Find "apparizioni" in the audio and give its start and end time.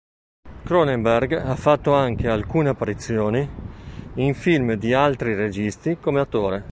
2.69-3.47